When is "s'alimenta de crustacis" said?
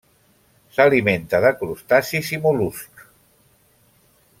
0.77-2.33